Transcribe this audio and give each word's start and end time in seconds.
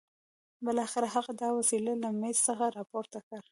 بالاخره 0.65 1.07
هغه 1.15 1.31
دا 1.41 1.49
وسيله 1.57 1.93
له 2.03 2.09
مېز 2.19 2.37
څخه 2.47 2.65
راپورته 2.77 3.17
کړه. 3.27 3.39